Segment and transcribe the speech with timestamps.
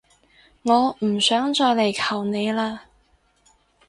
[0.63, 2.79] 我唔想再嚟求你喇